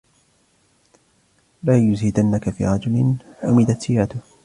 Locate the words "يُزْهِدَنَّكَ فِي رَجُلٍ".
1.77-3.15